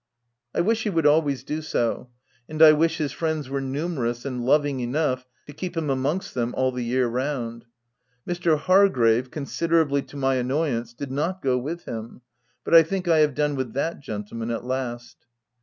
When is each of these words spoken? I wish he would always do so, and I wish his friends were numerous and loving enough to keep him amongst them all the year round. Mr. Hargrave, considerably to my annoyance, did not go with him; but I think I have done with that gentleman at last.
I 0.55 0.61
wish 0.61 0.81
he 0.81 0.89
would 0.89 1.05
always 1.05 1.43
do 1.43 1.61
so, 1.61 2.09
and 2.49 2.59
I 2.59 2.71
wish 2.71 2.97
his 2.97 3.11
friends 3.11 3.51
were 3.51 3.61
numerous 3.61 4.25
and 4.25 4.43
loving 4.43 4.79
enough 4.79 5.27
to 5.45 5.53
keep 5.53 5.77
him 5.77 5.91
amongst 5.91 6.33
them 6.33 6.55
all 6.57 6.71
the 6.71 6.83
year 6.83 7.07
round. 7.07 7.65
Mr. 8.27 8.57
Hargrave, 8.57 9.29
considerably 9.29 10.01
to 10.01 10.17
my 10.17 10.37
annoyance, 10.37 10.93
did 10.95 11.11
not 11.11 11.39
go 11.43 11.55
with 11.59 11.85
him; 11.85 12.21
but 12.63 12.73
I 12.73 12.81
think 12.81 13.07
I 13.07 13.19
have 13.19 13.35
done 13.35 13.53
with 13.55 13.73
that 13.73 13.99
gentleman 13.99 14.49
at 14.49 14.65
last. 14.65 15.17